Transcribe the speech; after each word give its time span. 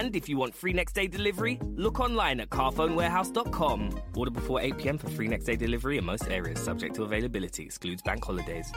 And 0.00 0.16
if 0.16 0.28
you 0.28 0.36
want 0.36 0.54
free 0.54 0.72
next 0.72 0.94
day 0.94 1.06
delivery, 1.06 1.60
look 1.76 2.00
online 2.00 2.40
at 2.40 2.50
carphonewarehouse.com. 2.50 3.90
Order 4.16 4.32
before 4.32 4.60
8 4.60 4.76
pm 4.76 4.98
for 4.98 5.08
free 5.10 5.28
next 5.28 5.44
day 5.44 5.56
delivery 5.56 5.98
in 5.98 6.04
most 6.04 6.28
areas, 6.28 6.60
subject 6.60 6.96
to 6.96 7.04
availability, 7.04 7.62
excludes 7.62 8.02
bank 8.02 8.24
holidays. 8.24 8.72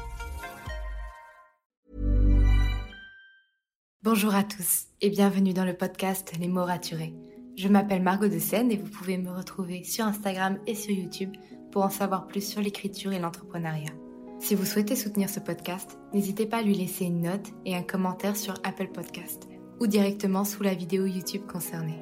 Bonjour 4.04 4.36
à 4.36 4.44
tous 4.44 4.86
et 5.02 5.10
bienvenue 5.10 5.54
dans 5.54 5.66
le 5.66 5.74
podcast 5.74 6.34
Les 6.40 6.48
mots 6.48 6.64
raturés. 6.64 7.14
Je 7.58 7.68
m'appelle 7.68 8.04
Margot 8.04 8.28
de 8.28 8.38
Seine 8.40 8.72
et 8.72 8.78
vous 8.78 8.90
pouvez 8.90 9.18
me 9.18 9.32
retrouver 9.32 9.84
sur 9.84 10.06
Instagram 10.06 10.60
et 10.68 10.76
sur 10.76 10.92
YouTube 10.92 11.36
pour 11.72 11.82
en 11.84 11.90
savoir 11.90 12.28
plus 12.28 12.48
sur 12.48 12.62
l'écriture 12.62 13.12
et 13.12 13.20
l'entrepreneuriat. 13.20 13.92
Si 14.40 14.54
vous 14.54 14.66
souhaitez 14.66 14.96
soutenir 14.96 15.30
ce 15.30 15.40
podcast, 15.40 15.98
n'hésitez 16.14 16.46
pas 16.46 16.58
à 16.58 16.62
lui 16.62 16.76
laisser 16.76 17.06
une 17.06 17.22
note 17.22 17.48
et 17.66 17.76
un 17.76 17.82
commentaire 17.82 18.38
sur 18.38 18.54
Apple 18.64 18.90
Podcast 18.94 19.48
ou 19.80 19.88
directement 19.88 20.44
sous 20.44 20.64
la 20.64 20.74
vidéo 20.74 21.06
YouTube 21.06 21.46
concernée. 21.46 22.02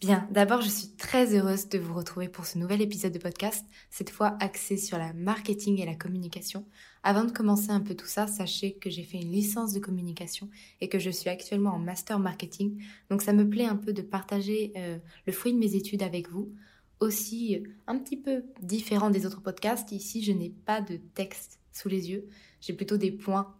Bien, 0.00 0.28
d'abord 0.30 0.60
je 0.60 0.68
suis 0.68 0.88
très 0.88 1.34
heureuse 1.34 1.70
de 1.70 1.78
vous 1.78 1.94
retrouver 1.94 2.28
pour 2.28 2.44
ce 2.44 2.58
nouvel 2.58 2.82
épisode 2.82 3.12
de 3.12 3.18
podcast, 3.18 3.64
cette 3.90 4.10
fois 4.10 4.36
axé 4.40 4.76
sur 4.76 4.98
la 4.98 5.14
marketing 5.14 5.80
et 5.80 5.86
la 5.86 5.94
communication. 5.94 6.66
Avant 7.02 7.24
de 7.24 7.32
commencer 7.32 7.70
un 7.70 7.80
peu 7.80 7.94
tout 7.94 8.06
ça, 8.06 8.26
sachez 8.26 8.74
que 8.74 8.90
j'ai 8.90 9.04
fait 9.04 9.16
une 9.16 9.32
licence 9.32 9.72
de 9.72 9.80
communication 9.80 10.50
et 10.82 10.90
que 10.90 10.98
je 10.98 11.08
suis 11.08 11.30
actuellement 11.30 11.70
en 11.70 11.78
master 11.78 12.18
marketing, 12.18 12.84
donc 13.08 13.22
ça 13.22 13.32
me 13.32 13.48
plaît 13.48 13.64
un 13.64 13.76
peu 13.76 13.94
de 13.94 14.02
partager 14.02 14.72
euh, 14.76 14.98
le 15.26 15.32
fruit 15.32 15.54
de 15.54 15.58
mes 15.58 15.74
études 15.74 16.02
avec 16.02 16.30
vous. 16.30 16.52
Aussi, 17.00 17.56
euh, 17.56 17.66
un 17.86 17.98
petit 17.98 18.18
peu 18.18 18.44
différent 18.60 19.08
des 19.08 19.24
autres 19.24 19.40
podcasts, 19.40 19.92
ici 19.92 20.22
je 20.22 20.32
n'ai 20.32 20.50
pas 20.50 20.82
de 20.82 20.98
texte 21.14 21.58
sous 21.72 21.88
les 21.88 22.10
yeux, 22.10 22.28
j'ai 22.60 22.74
plutôt 22.74 22.98
des 22.98 23.12
points 23.12 23.54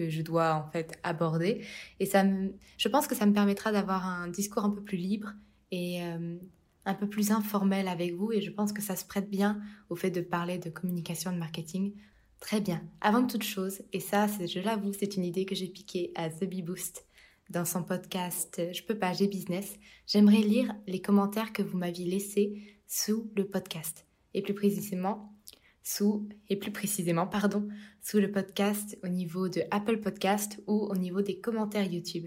que 0.00 0.08
je 0.08 0.22
dois 0.22 0.54
en 0.54 0.70
fait 0.70 0.98
aborder. 1.02 1.62
Et 1.98 2.06
ça 2.06 2.24
me, 2.24 2.54
je 2.78 2.88
pense 2.88 3.06
que 3.06 3.14
ça 3.14 3.26
me 3.26 3.34
permettra 3.34 3.70
d'avoir 3.70 4.06
un 4.06 4.28
discours 4.28 4.64
un 4.64 4.70
peu 4.70 4.82
plus 4.82 4.96
libre 4.96 5.32
et 5.70 6.02
euh, 6.02 6.38
un 6.86 6.94
peu 6.94 7.06
plus 7.06 7.30
informel 7.30 7.86
avec 7.86 8.14
vous. 8.14 8.32
Et 8.32 8.40
je 8.40 8.50
pense 8.50 8.72
que 8.72 8.80
ça 8.80 8.96
se 8.96 9.04
prête 9.04 9.28
bien 9.28 9.60
au 9.90 9.96
fait 9.96 10.10
de 10.10 10.22
parler 10.22 10.56
de 10.56 10.70
communication, 10.70 11.32
de 11.32 11.36
marketing. 11.36 11.92
Très 12.40 12.62
bien. 12.62 12.82
Avant 13.02 13.26
toute 13.26 13.42
chose, 13.42 13.82
et 13.92 14.00
ça, 14.00 14.26
je 14.26 14.60
l'avoue, 14.60 14.94
c'est 14.98 15.16
une 15.16 15.24
idée 15.24 15.44
que 15.44 15.54
j'ai 15.54 15.68
piquée 15.68 16.12
à 16.14 16.30
The 16.30 16.44
Bee 16.44 16.62
Boost 16.62 17.04
dans 17.50 17.66
son 17.66 17.82
podcast 17.82 18.62
Je 18.72 18.82
peux 18.82 18.98
pas, 18.98 19.12
j'ai 19.12 19.28
business. 19.28 19.76
J'aimerais 20.06 20.40
lire 20.40 20.74
les 20.86 21.02
commentaires 21.02 21.52
que 21.52 21.62
vous 21.62 21.76
m'aviez 21.76 22.06
laissés 22.06 22.80
sous 22.86 23.30
le 23.36 23.46
podcast. 23.46 24.06
Et 24.32 24.40
plus 24.40 24.54
précisément, 24.54 25.34
sous, 25.82 26.28
et 26.48 26.56
plus 26.56 26.72
précisément, 26.72 27.26
pardon, 27.26 27.68
sous 28.02 28.18
le 28.18 28.30
podcast 28.30 28.98
au 29.02 29.08
niveau 29.08 29.48
de 29.48 29.62
Apple 29.70 29.98
Podcast 29.98 30.60
ou 30.66 30.74
au 30.74 30.96
niveau 30.96 31.22
des 31.22 31.40
commentaires 31.40 31.90
YouTube. 31.90 32.26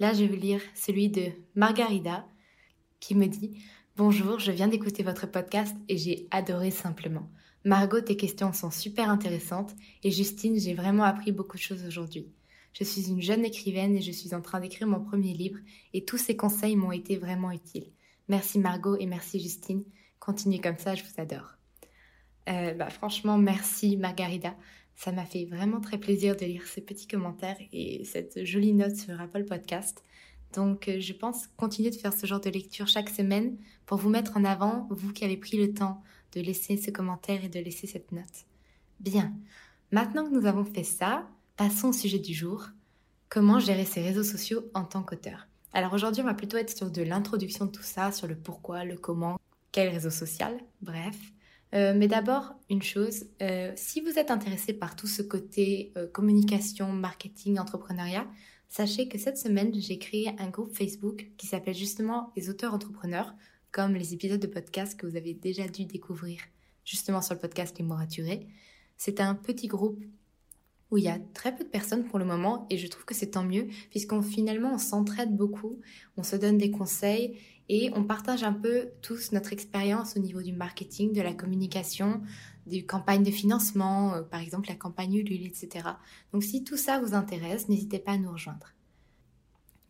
Là, 0.00 0.12
je 0.12 0.24
vais 0.24 0.36
lire 0.36 0.60
celui 0.74 1.08
de 1.08 1.28
Margarida 1.54 2.26
qui 3.00 3.14
me 3.14 3.26
dit 3.26 3.62
Bonjour, 3.96 4.40
je 4.40 4.50
viens 4.50 4.66
d'écouter 4.66 5.02
votre 5.02 5.26
podcast 5.30 5.76
et 5.88 5.96
j'ai 5.96 6.26
adoré 6.30 6.70
simplement. 6.70 7.30
Margot, 7.64 8.00
tes 8.00 8.16
questions 8.16 8.52
sont 8.52 8.70
super 8.70 9.08
intéressantes 9.08 9.74
et 10.02 10.10
Justine, 10.10 10.58
j'ai 10.58 10.74
vraiment 10.74 11.04
appris 11.04 11.32
beaucoup 11.32 11.56
de 11.56 11.62
choses 11.62 11.84
aujourd'hui. 11.86 12.26
Je 12.72 12.82
suis 12.82 13.08
une 13.08 13.22
jeune 13.22 13.44
écrivaine 13.44 13.96
et 13.96 14.02
je 14.02 14.10
suis 14.10 14.34
en 14.34 14.40
train 14.40 14.60
d'écrire 14.60 14.88
mon 14.88 15.00
premier 15.00 15.32
livre 15.32 15.58
et 15.92 16.04
tous 16.04 16.18
ces 16.18 16.36
conseils 16.36 16.76
m'ont 16.76 16.92
été 16.92 17.16
vraiment 17.16 17.52
utiles. 17.52 17.92
Merci 18.28 18.58
Margot 18.58 18.96
et 18.98 19.06
merci 19.06 19.38
Justine. 19.38 19.84
Continuez 20.18 20.60
comme 20.60 20.78
ça, 20.78 20.94
je 20.94 21.04
vous 21.04 21.20
adore. 21.20 21.54
Euh, 22.48 22.74
bah, 22.74 22.90
franchement, 22.90 23.38
merci 23.38 23.96
Margarida. 23.96 24.54
Ça 24.96 25.12
m'a 25.12 25.24
fait 25.24 25.46
vraiment 25.46 25.80
très 25.80 25.98
plaisir 25.98 26.36
de 26.36 26.44
lire 26.44 26.66
ces 26.66 26.80
petits 26.80 27.08
commentaires 27.08 27.56
et 27.72 28.04
cette 28.04 28.44
jolie 28.44 28.72
note 28.72 28.96
sur 28.96 29.20
Apple 29.20 29.44
Podcast. 29.44 30.02
Donc, 30.54 30.88
euh, 30.88 31.00
je 31.00 31.12
pense 31.12 31.48
continuer 31.56 31.90
de 31.90 31.96
faire 31.96 32.12
ce 32.12 32.26
genre 32.26 32.40
de 32.40 32.50
lecture 32.50 32.86
chaque 32.86 33.08
semaine 33.08 33.56
pour 33.86 33.98
vous 33.98 34.08
mettre 34.08 34.36
en 34.36 34.44
avant, 34.44 34.86
vous 34.90 35.12
qui 35.12 35.24
avez 35.24 35.36
pris 35.36 35.56
le 35.56 35.74
temps 35.74 36.02
de 36.32 36.40
laisser 36.40 36.76
ce 36.76 36.90
commentaire 36.90 37.44
et 37.44 37.48
de 37.48 37.58
laisser 37.58 37.86
cette 37.86 38.12
note. 38.12 38.46
Bien, 39.00 39.34
maintenant 39.90 40.24
que 40.24 40.34
nous 40.34 40.46
avons 40.46 40.64
fait 40.64 40.84
ça, 40.84 41.28
passons 41.56 41.88
au 41.88 41.92
sujet 41.92 42.18
du 42.18 42.34
jour. 42.34 42.68
Comment 43.28 43.58
gérer 43.58 43.84
ses 43.84 44.00
réseaux 44.00 44.22
sociaux 44.22 44.70
en 44.74 44.84
tant 44.84 45.02
qu'auteur? 45.02 45.48
Alors 45.72 45.92
aujourd'hui, 45.92 46.22
on 46.22 46.26
va 46.26 46.34
plutôt 46.34 46.56
être 46.56 46.76
sur 46.76 46.88
de 46.88 47.02
l'introduction 47.02 47.66
de 47.66 47.72
tout 47.72 47.82
ça, 47.82 48.12
sur 48.12 48.28
le 48.28 48.36
pourquoi, 48.36 48.84
le 48.84 48.96
comment, 48.96 49.40
quel 49.72 49.88
réseau 49.88 50.10
social, 50.10 50.56
bref. 50.82 51.16
Euh, 51.74 51.92
mais 51.96 52.06
d'abord, 52.06 52.54
une 52.70 52.82
chose, 52.82 53.26
euh, 53.42 53.72
si 53.74 54.00
vous 54.00 54.18
êtes 54.18 54.30
intéressé 54.30 54.72
par 54.72 54.94
tout 54.94 55.08
ce 55.08 55.22
côté 55.22 55.92
euh, 55.96 56.06
communication, 56.06 56.92
marketing, 56.92 57.58
entrepreneuriat, 57.58 58.28
sachez 58.68 59.08
que 59.08 59.18
cette 59.18 59.38
semaine, 59.38 59.72
j'ai 59.74 59.98
créé 59.98 60.30
un 60.38 60.50
groupe 60.50 60.72
Facebook 60.72 61.30
qui 61.36 61.48
s'appelle 61.48 61.74
justement 61.74 62.32
les 62.36 62.48
auteurs 62.48 62.74
entrepreneurs, 62.74 63.34
comme 63.72 63.94
les 63.94 64.14
épisodes 64.14 64.40
de 64.40 64.46
podcast 64.46 64.98
que 64.98 65.06
vous 65.06 65.16
avez 65.16 65.34
déjà 65.34 65.66
dû 65.66 65.84
découvrir 65.84 66.38
justement 66.84 67.20
sur 67.20 67.34
le 67.34 67.40
podcast 67.40 67.76
Les 67.78 67.84
mots 67.84 67.96
raturés. 67.96 68.46
C'est 68.96 69.20
un 69.20 69.34
petit 69.34 69.66
groupe 69.66 70.00
où 70.90 70.98
il 70.98 71.04
y 71.04 71.08
a 71.08 71.18
très 71.32 71.56
peu 71.56 71.64
de 71.64 71.68
personnes 71.68 72.04
pour 72.04 72.20
le 72.20 72.24
moment 72.24 72.68
et 72.70 72.78
je 72.78 72.86
trouve 72.86 73.04
que 73.04 73.14
c'est 73.14 73.32
tant 73.32 73.42
mieux 73.42 73.66
puisqu'on 73.90 74.22
finalement 74.22 74.74
on 74.74 74.78
s'entraide 74.78 75.34
beaucoup, 75.34 75.80
on 76.16 76.22
se 76.22 76.36
donne 76.36 76.56
des 76.56 76.70
conseils 76.70 77.36
et 77.68 77.90
on 77.94 78.04
partage 78.04 78.42
un 78.42 78.52
peu 78.52 78.90
tous 79.00 79.32
notre 79.32 79.52
expérience 79.52 80.16
au 80.16 80.20
niveau 80.20 80.42
du 80.42 80.52
marketing, 80.52 81.12
de 81.12 81.22
la 81.22 81.32
communication, 81.32 82.20
des 82.66 82.84
campagnes 82.84 83.22
de 83.22 83.30
financement, 83.30 84.14
euh, 84.14 84.22
par 84.22 84.40
exemple 84.40 84.68
la 84.68 84.74
campagne 84.74 85.14
Ulule, 85.14 85.46
etc. 85.46 85.88
Donc 86.32 86.42
si 86.42 86.64
tout 86.64 86.76
ça 86.76 86.98
vous 87.00 87.14
intéresse, 87.14 87.68
n'hésitez 87.68 87.98
pas 87.98 88.12
à 88.12 88.18
nous 88.18 88.32
rejoindre. 88.32 88.72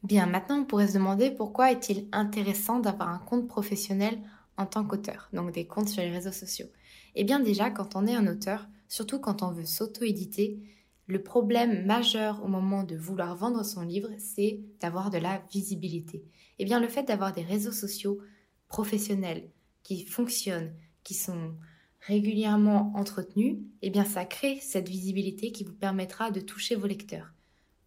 Bien, 0.02 0.26
maintenant 0.26 0.60
on 0.60 0.64
pourrait 0.64 0.88
se 0.88 0.94
demander 0.94 1.30
pourquoi 1.30 1.72
est-il 1.72 2.06
intéressant 2.12 2.78
d'avoir 2.78 3.08
un 3.08 3.18
compte 3.18 3.48
professionnel 3.48 4.20
en 4.56 4.66
tant 4.66 4.84
qu'auteur, 4.84 5.28
donc 5.32 5.52
des 5.52 5.66
comptes 5.66 5.88
sur 5.88 6.02
les 6.02 6.10
réseaux 6.10 6.32
sociaux. 6.32 6.68
Eh 7.16 7.24
bien 7.24 7.40
déjà, 7.40 7.70
quand 7.70 7.96
on 7.96 8.06
est 8.06 8.14
un 8.14 8.26
auteur, 8.26 8.68
surtout 8.88 9.18
quand 9.18 9.42
on 9.42 9.50
veut 9.50 9.64
s'auto-éditer, 9.64 10.60
le 11.06 11.22
problème 11.22 11.84
majeur 11.84 12.42
au 12.44 12.48
moment 12.48 12.82
de 12.82 12.96
vouloir 12.96 13.36
vendre 13.36 13.64
son 13.64 13.82
livre, 13.82 14.08
c'est 14.18 14.60
d'avoir 14.80 15.10
de 15.10 15.18
la 15.18 15.42
visibilité. 15.52 16.24
Eh 16.58 16.64
bien, 16.64 16.80
le 16.80 16.88
fait 16.88 17.04
d'avoir 17.04 17.32
des 17.32 17.42
réseaux 17.42 17.72
sociaux 17.72 18.20
professionnels 18.68 19.50
qui 19.82 20.04
fonctionnent, 20.06 20.74
qui 21.02 21.14
sont 21.14 21.54
régulièrement 22.00 22.92
entretenus, 22.94 23.58
eh 23.82 23.90
bien, 23.90 24.04
ça 24.04 24.24
crée 24.24 24.58
cette 24.60 24.88
visibilité 24.88 25.52
qui 25.52 25.64
vous 25.64 25.72
permettra 25.72 26.30
de 26.30 26.40
toucher 26.40 26.74
vos 26.74 26.86
lecteurs. 26.86 27.32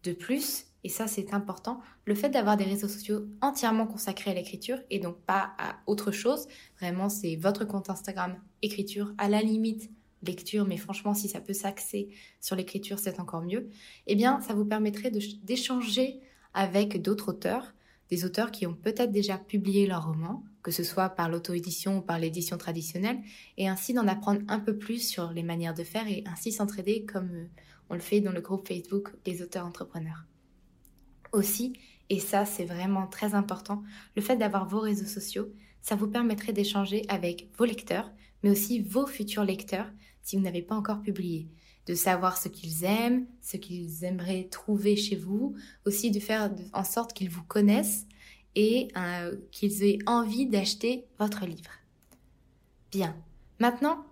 De 0.02 0.12
plus, 0.12 0.66
et 0.84 0.88
ça 0.88 1.06
c'est 1.06 1.34
important, 1.34 1.80
le 2.04 2.14
fait 2.14 2.28
d'avoir 2.28 2.56
des 2.56 2.64
réseaux 2.64 2.88
sociaux 2.88 3.26
entièrement 3.40 3.86
consacrés 3.86 4.30
à 4.30 4.34
l'écriture 4.34 4.78
et 4.90 5.00
donc 5.00 5.18
pas 5.22 5.52
à 5.58 5.76
autre 5.86 6.12
chose, 6.12 6.46
vraiment 6.80 7.08
c'est 7.08 7.36
votre 7.36 7.64
compte 7.64 7.90
Instagram 7.90 8.36
écriture, 8.62 9.12
à 9.18 9.28
la 9.28 9.42
limite 9.42 9.90
lecture, 10.22 10.66
mais 10.66 10.76
franchement, 10.76 11.14
si 11.14 11.28
ça 11.28 11.40
peut 11.40 11.52
s'axer 11.52 12.08
sur 12.40 12.56
l'écriture, 12.56 12.98
c'est 12.98 13.20
encore 13.20 13.42
mieux, 13.42 13.68
eh 14.06 14.14
bien, 14.14 14.40
ça 14.40 14.54
vous 14.54 14.64
permettrait 14.64 15.10
d'échanger 15.10 16.20
avec 16.54 17.00
d'autres 17.02 17.30
auteurs, 17.30 17.74
des 18.10 18.24
auteurs 18.24 18.50
qui 18.50 18.66
ont 18.66 18.74
peut-être 18.74 19.12
déjà 19.12 19.38
publié 19.38 19.86
leur 19.86 20.06
roman, 20.06 20.44
que 20.62 20.70
ce 20.70 20.82
soit 20.82 21.10
par 21.10 21.28
l'auto-édition 21.28 21.98
ou 21.98 22.00
par 22.00 22.18
l'édition 22.18 22.56
traditionnelle, 22.58 23.18
et 23.56 23.68
ainsi 23.68 23.92
d'en 23.92 24.08
apprendre 24.08 24.40
un 24.48 24.60
peu 24.60 24.76
plus 24.76 25.06
sur 25.06 25.32
les 25.32 25.42
manières 25.42 25.74
de 25.74 25.84
faire 25.84 26.08
et 26.08 26.24
ainsi 26.26 26.52
s'entraider 26.52 27.04
comme 27.04 27.30
euh, 27.30 27.46
on 27.90 27.94
le 27.94 28.00
fait 28.00 28.20
dans 28.20 28.32
le 28.32 28.40
groupe 28.40 28.66
Facebook 28.66 29.14
des 29.24 29.42
auteurs 29.42 29.66
entrepreneurs. 29.66 30.24
Aussi, 31.32 31.74
Et 32.10 32.20
ça, 32.20 32.46
c'est 32.46 32.64
vraiment 32.64 33.06
très 33.06 33.34
important. 33.34 33.82
Le 34.16 34.22
fait 34.22 34.36
d'avoir 34.36 34.66
vos 34.66 34.80
réseaux 34.80 35.06
sociaux, 35.06 35.52
ça 35.82 35.94
vous 35.94 36.08
permettrait 36.08 36.54
d'échanger 36.54 37.04
avec 37.08 37.50
vos 37.58 37.66
lecteurs, 37.66 38.10
mais 38.42 38.50
aussi 38.50 38.80
vos 38.80 39.06
futurs 39.06 39.44
lecteurs 39.44 39.90
si 40.22 40.36
vous 40.36 40.42
n'avez 40.42 40.62
pas 40.62 40.74
encore 40.74 41.02
publié. 41.02 41.48
De 41.88 41.94
savoir 41.94 42.36
ce 42.36 42.48
qu'ils 42.48 42.84
aiment, 42.84 43.26
ce 43.40 43.56
qu'ils 43.56 44.04
aimeraient 44.04 44.48
trouver 44.50 44.94
chez 44.94 45.16
vous, 45.16 45.56
aussi 45.86 46.10
de 46.10 46.20
faire 46.20 46.50
en 46.74 46.84
sorte 46.84 47.14
qu'ils 47.14 47.30
vous 47.30 47.44
connaissent 47.44 48.06
et 48.54 48.88
euh, 48.96 49.34
qu'ils 49.50 49.82
aient 49.84 49.98
envie 50.06 50.46
d'acheter 50.46 51.06
votre 51.18 51.46
livre. 51.46 51.70
Bien, 52.92 53.16
maintenant, 53.58 54.04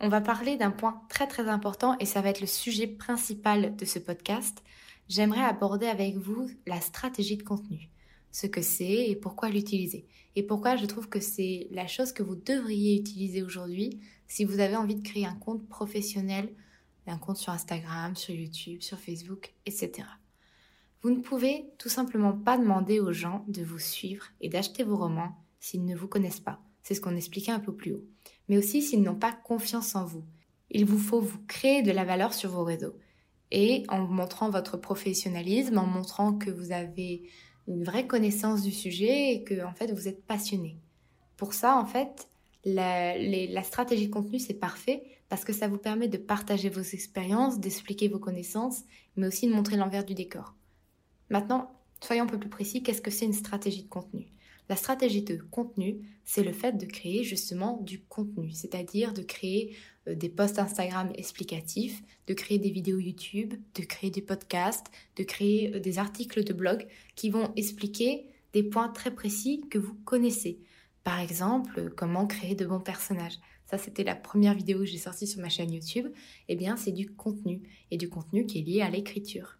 on 0.00 0.08
va 0.08 0.20
parler 0.20 0.56
d'un 0.56 0.70
point 0.70 1.00
très 1.08 1.26
très 1.26 1.48
important 1.48 1.96
et 1.98 2.06
ça 2.06 2.20
va 2.20 2.30
être 2.30 2.40
le 2.40 2.46
sujet 2.46 2.86
principal 2.86 3.76
de 3.76 3.84
ce 3.84 3.98
podcast. 3.98 4.62
J'aimerais 5.08 5.44
aborder 5.44 5.86
avec 5.86 6.16
vous 6.16 6.50
la 6.66 6.80
stratégie 6.80 7.36
de 7.36 7.42
contenu, 7.42 7.88
ce 8.32 8.46
que 8.46 8.62
c'est 8.62 9.08
et 9.08 9.16
pourquoi 9.16 9.48
l'utiliser. 9.48 10.06
Et 10.34 10.42
pourquoi 10.42 10.76
je 10.76 10.86
trouve 10.86 11.08
que 11.08 11.20
c'est 11.20 11.68
la 11.70 11.86
chose 11.86 12.12
que 12.12 12.22
vous 12.22 12.36
devriez 12.36 12.96
utiliser 12.96 13.42
aujourd'hui 13.42 14.00
si 14.28 14.44
vous 14.44 14.58
avez 14.58 14.76
envie 14.76 14.96
de 14.96 15.08
créer 15.08 15.24
un 15.24 15.36
compte 15.36 15.66
professionnel, 15.68 16.48
un 17.10 17.18
compte 17.18 17.36
sur 17.36 17.52
Instagram, 17.52 18.16
sur 18.16 18.34
YouTube, 18.34 18.82
sur 18.82 18.98
Facebook, 18.98 19.54
etc. 19.66 20.08
Vous 21.02 21.10
ne 21.10 21.20
pouvez 21.20 21.66
tout 21.78 21.88
simplement 21.88 22.32
pas 22.32 22.58
demander 22.58 23.00
aux 23.00 23.12
gens 23.12 23.44
de 23.48 23.62
vous 23.62 23.78
suivre 23.78 24.26
et 24.40 24.48
d'acheter 24.48 24.82
vos 24.82 24.96
romans 24.96 25.36
s'ils 25.60 25.84
ne 25.84 25.96
vous 25.96 26.08
connaissent 26.08 26.40
pas. 26.40 26.60
C'est 26.82 26.94
ce 26.94 27.00
qu'on 27.00 27.16
expliquait 27.16 27.52
un 27.52 27.60
peu 27.60 27.74
plus 27.74 27.92
haut 27.92 28.04
mais 28.48 28.58
aussi 28.58 28.82
s'ils 28.82 29.02
n'ont 29.02 29.14
pas 29.14 29.32
confiance 29.32 29.94
en 29.94 30.04
vous. 30.04 30.24
Il 30.70 30.84
vous 30.84 30.98
faut 30.98 31.20
vous 31.20 31.38
créer 31.46 31.82
de 31.82 31.92
la 31.92 32.04
valeur 32.04 32.34
sur 32.34 32.50
vos 32.50 32.64
réseaux. 32.64 32.96
Et 33.50 33.84
en 33.88 34.00
montrant 34.00 34.50
votre 34.50 34.76
professionnalisme, 34.76 35.78
en 35.78 35.86
montrant 35.86 36.32
que 36.32 36.50
vous 36.50 36.72
avez 36.72 37.22
une 37.68 37.84
vraie 37.84 38.06
connaissance 38.06 38.62
du 38.62 38.72
sujet 38.72 39.32
et 39.32 39.44
que 39.44 39.64
en 39.64 39.72
fait 39.72 39.92
vous 39.92 40.08
êtes 40.08 40.24
passionné. 40.24 40.76
Pour 41.36 41.52
ça, 41.52 41.76
en 41.76 41.84
fait, 41.84 42.28
la, 42.64 43.16
la 43.18 43.62
stratégie 43.62 44.08
de 44.08 44.12
contenu, 44.12 44.38
c'est 44.38 44.54
parfait 44.54 45.02
parce 45.28 45.44
que 45.44 45.52
ça 45.52 45.68
vous 45.68 45.78
permet 45.78 46.08
de 46.08 46.18
partager 46.18 46.68
vos 46.68 46.82
expériences, 46.82 47.58
d'expliquer 47.58 48.08
vos 48.08 48.18
connaissances, 48.18 48.82
mais 49.16 49.26
aussi 49.26 49.48
de 49.48 49.54
montrer 49.54 49.76
l'envers 49.76 50.04
du 50.04 50.14
décor. 50.14 50.54
Maintenant, 51.30 51.72
soyons 52.00 52.24
un 52.24 52.28
peu 52.28 52.38
plus 52.38 52.48
précis, 52.48 52.82
qu'est-ce 52.82 53.02
que 53.02 53.10
c'est 53.10 53.26
une 53.26 53.32
stratégie 53.32 53.82
de 53.82 53.88
contenu? 53.88 54.32
La 54.68 54.76
stratégie 54.76 55.22
de 55.22 55.36
contenu, 55.36 56.00
c'est 56.24 56.42
le 56.42 56.52
fait 56.52 56.76
de 56.76 56.86
créer 56.86 57.22
justement 57.22 57.80
du 57.82 58.02
contenu, 58.02 58.50
c'est-à-dire 58.50 59.12
de 59.12 59.22
créer 59.22 59.76
euh, 60.08 60.14
des 60.14 60.28
posts 60.28 60.58
Instagram 60.58 61.12
explicatifs, 61.14 62.02
de 62.26 62.34
créer 62.34 62.58
des 62.58 62.70
vidéos 62.70 62.98
YouTube, 62.98 63.54
de 63.74 63.82
créer 63.82 64.10
des 64.10 64.22
podcasts, 64.22 64.86
de 65.16 65.22
créer 65.22 65.74
euh, 65.74 65.80
des 65.80 65.98
articles 65.98 66.42
de 66.42 66.52
blog 66.52 66.86
qui 67.14 67.30
vont 67.30 67.52
expliquer 67.54 68.26
des 68.52 68.64
points 68.64 68.88
très 68.88 69.14
précis 69.14 69.64
que 69.70 69.78
vous 69.78 69.94
connaissez. 70.04 70.58
Par 71.04 71.20
exemple, 71.20 71.92
comment 71.96 72.26
créer 72.26 72.56
de 72.56 72.66
bons 72.66 72.80
personnages. 72.80 73.38
Ça, 73.66 73.78
c'était 73.78 74.04
la 74.04 74.14
première 74.14 74.54
vidéo 74.54 74.78
que 74.78 74.84
j'ai 74.84 74.98
sortie 74.98 75.26
sur 75.26 75.40
ma 75.40 75.48
chaîne 75.48 75.72
YouTube. 75.72 76.06
Eh 76.48 76.56
bien, 76.56 76.76
c'est 76.76 76.92
du 76.92 77.10
contenu 77.10 77.62
et 77.90 77.96
du 77.96 78.08
contenu 78.08 78.46
qui 78.46 78.60
est 78.60 78.62
lié 78.62 78.80
à 78.82 78.90
l'écriture. 78.90 79.58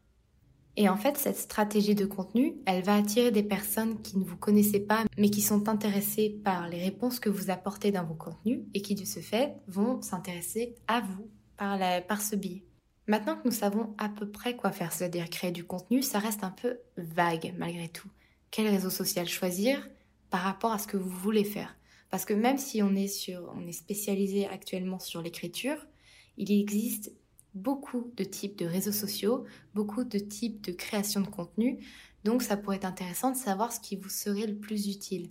Et 0.76 0.88
en 0.88 0.96
fait, 0.96 1.16
cette 1.16 1.38
stratégie 1.38 1.94
de 1.94 2.04
contenu, 2.04 2.54
elle 2.66 2.84
va 2.84 2.96
attirer 2.96 3.30
des 3.30 3.42
personnes 3.42 4.00
qui 4.02 4.18
ne 4.18 4.24
vous 4.24 4.36
connaissez 4.36 4.78
pas, 4.78 5.04
mais 5.16 5.30
qui 5.30 5.40
sont 5.40 5.68
intéressées 5.68 6.38
par 6.44 6.68
les 6.68 6.82
réponses 6.82 7.18
que 7.18 7.30
vous 7.30 7.50
apportez 7.50 7.92
dans 7.92 8.04
vos 8.04 8.14
contenus 8.14 8.60
et 8.74 8.82
qui, 8.82 8.94
de 8.94 9.06
ce 9.06 9.20
fait, 9.20 9.54
vont 9.66 10.02
s'intéresser 10.02 10.74
à 10.86 11.00
vous 11.00 11.30
par, 11.56 11.78
par 12.06 12.20
ce 12.20 12.36
biais. 12.36 12.62
Maintenant 13.08 13.36
que 13.36 13.46
nous 13.46 13.54
savons 13.54 13.94
à 13.98 14.08
peu 14.08 14.28
près 14.28 14.56
quoi 14.56 14.70
faire, 14.70 14.92
c'est-à-dire 14.92 15.30
créer 15.30 15.52
du 15.52 15.64
contenu, 15.64 16.02
ça 16.02 16.18
reste 16.18 16.44
un 16.44 16.50
peu 16.50 16.78
vague 16.96 17.54
malgré 17.56 17.88
tout. 17.88 18.08
Quel 18.50 18.68
réseau 18.68 18.90
social 18.90 19.28
choisir 19.28 19.88
par 20.28 20.40
rapport 20.40 20.72
à 20.72 20.78
ce 20.78 20.88
que 20.88 20.96
vous 20.96 21.08
voulez 21.08 21.44
faire? 21.44 21.76
Parce 22.10 22.24
que 22.24 22.34
même 22.34 22.58
si 22.58 22.82
on 22.82 22.94
est, 22.94 23.08
sur, 23.08 23.52
on 23.56 23.66
est 23.66 23.72
spécialisé 23.72 24.46
actuellement 24.46 24.98
sur 24.98 25.22
l'écriture, 25.22 25.86
il 26.36 26.52
existe 26.52 27.12
beaucoup 27.54 28.12
de 28.16 28.24
types 28.24 28.58
de 28.58 28.66
réseaux 28.66 28.92
sociaux, 28.92 29.44
beaucoup 29.74 30.04
de 30.04 30.18
types 30.18 30.60
de 30.62 30.72
création 30.72 31.20
de 31.20 31.28
contenu, 31.28 31.84
donc 32.24 32.42
ça 32.42 32.56
pourrait 32.56 32.76
être 32.76 32.84
intéressant 32.84 33.30
de 33.30 33.36
savoir 33.36 33.72
ce 33.72 33.80
qui 33.80 33.96
vous 33.96 34.08
serait 34.08 34.46
le 34.46 34.56
plus 34.56 34.88
utile. 34.88 35.30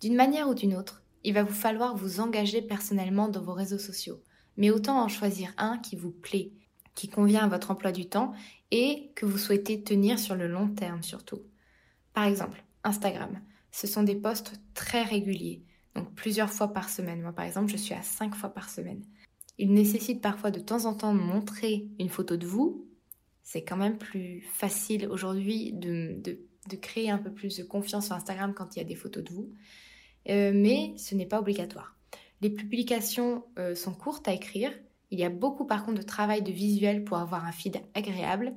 D'une 0.00 0.16
manière 0.16 0.48
ou 0.48 0.54
d'une 0.54 0.74
autre, 0.74 1.02
il 1.22 1.32
va 1.32 1.42
vous 1.42 1.54
falloir 1.54 1.96
vous 1.96 2.20
engager 2.20 2.60
personnellement 2.60 3.28
dans 3.28 3.42
vos 3.42 3.54
réseaux 3.54 3.78
sociaux, 3.78 4.20
mais 4.56 4.70
autant 4.70 5.02
en 5.02 5.08
choisir 5.08 5.54
un 5.56 5.78
qui 5.78 5.96
vous 5.96 6.10
plaît, 6.10 6.52
qui 6.94 7.08
convient 7.08 7.44
à 7.44 7.48
votre 7.48 7.70
emploi 7.70 7.92
du 7.92 8.08
temps 8.08 8.32
et 8.70 9.12
que 9.14 9.26
vous 9.26 9.38
souhaitez 9.38 9.82
tenir 9.82 10.18
sur 10.18 10.34
le 10.34 10.48
long 10.48 10.68
terme 10.68 11.02
surtout. 11.02 11.42
Par 12.12 12.24
exemple, 12.24 12.64
Instagram. 12.84 13.40
Ce 13.70 13.86
sont 13.86 14.02
des 14.02 14.14
posts 14.14 14.60
très 14.74 15.02
réguliers, 15.02 15.64
plusieurs 16.24 16.50
fois 16.50 16.72
par 16.72 16.88
semaine. 16.88 17.20
Moi 17.20 17.32
par 17.32 17.44
exemple, 17.44 17.70
je 17.70 17.76
suis 17.76 17.92
à 17.92 18.00
cinq 18.00 18.34
fois 18.34 18.48
par 18.48 18.70
semaine. 18.70 19.04
Il 19.58 19.74
nécessite 19.74 20.22
parfois 20.22 20.50
de 20.50 20.58
temps 20.58 20.86
en 20.86 20.94
temps 20.94 21.14
de 21.14 21.20
montrer 21.20 21.86
une 21.98 22.08
photo 22.08 22.38
de 22.38 22.46
vous. 22.46 22.88
C'est 23.42 23.62
quand 23.62 23.76
même 23.76 23.98
plus 23.98 24.40
facile 24.40 25.06
aujourd'hui 25.10 25.74
de, 25.74 26.22
créer 26.80 27.10
un 27.10 27.18
peu 27.18 27.30
plus 27.30 27.58
de 27.58 27.62
confiance 27.62 28.06
sur 28.06 28.14
Instagram 28.14 28.54
quand 28.54 28.74
il 28.74 28.78
y 28.78 28.82
a 28.82 28.86
des 28.86 28.94
photos 28.94 29.22
de 29.22 29.34
vous. 29.34 29.50
Euh, 30.30 30.52
mais 30.54 30.94
ce 30.96 31.14
n'est 31.14 31.26
pas 31.26 31.40
obligatoire. 31.40 31.94
Les 32.40 32.48
publications 32.48 33.44
euh, 33.58 33.74
sont 33.74 33.92
courtes 33.92 34.26
à 34.26 34.32
écrire. 34.32 34.72
Il 35.10 35.18
y 35.18 35.24
a 35.24 35.30
beaucoup 35.30 35.66
par 35.66 35.84
contre 35.84 35.98
de 35.98 36.06
travail 36.06 36.40
de 36.40 36.52
visuel 36.52 37.04
pour 37.04 37.18
avoir 37.18 37.44
un 37.44 37.52
feed 37.52 37.82
agréable. 37.92 38.56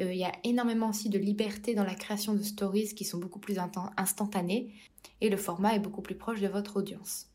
Euh, 0.00 0.12
il 0.12 0.18
y 0.18 0.24
a 0.24 0.32
énormément 0.44 0.90
aussi 0.90 1.08
de 1.08 1.18
liberté 1.18 1.74
dans 1.74 1.84
la 1.84 1.94
création 1.94 2.34
de 2.34 2.42
stories 2.42 2.94
qui 2.94 3.04
sont 3.04 3.18
beaucoup 3.18 3.40
plus 3.40 3.58
instantanées 3.96 4.72
et 5.20 5.28
le 5.28 5.36
format 5.36 5.74
est 5.74 5.80
beaucoup 5.80 6.02
plus 6.02 6.14
proche 6.14 6.40
de 6.40 6.48
votre 6.48 6.76
audience. 6.76 7.26